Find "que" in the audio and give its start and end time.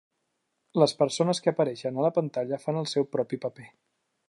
1.47-1.51